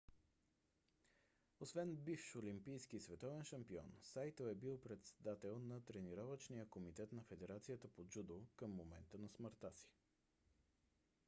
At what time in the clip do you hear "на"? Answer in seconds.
5.59-5.85, 7.13-7.21, 9.17-9.29